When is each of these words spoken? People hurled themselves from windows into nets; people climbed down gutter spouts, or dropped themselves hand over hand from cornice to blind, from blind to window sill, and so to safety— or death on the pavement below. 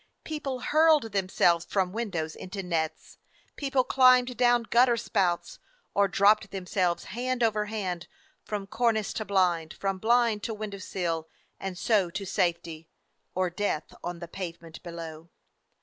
People 0.23 0.61
hurled 0.61 1.11
themselves 1.11 1.63
from 1.63 1.91
windows 1.93 2.35
into 2.35 2.63
nets; 2.63 3.19
people 3.55 3.83
climbed 3.83 4.35
down 4.35 4.63
gutter 4.63 4.97
spouts, 4.97 5.59
or 5.93 6.07
dropped 6.07 6.49
themselves 6.49 7.03
hand 7.03 7.43
over 7.43 7.65
hand 7.65 8.07
from 8.43 8.65
cornice 8.65 9.13
to 9.13 9.23
blind, 9.25 9.75
from 9.75 9.99
blind 9.99 10.41
to 10.41 10.55
window 10.55 10.79
sill, 10.79 11.29
and 11.59 11.77
so 11.77 12.09
to 12.09 12.25
safety— 12.25 12.89
or 13.35 13.51
death 13.51 13.93
on 14.03 14.17
the 14.17 14.27
pavement 14.27 14.81
below. 14.81 15.29